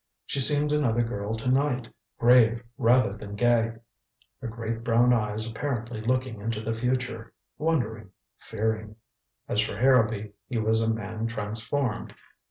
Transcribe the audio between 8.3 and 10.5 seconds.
fearing. As for Harrowby,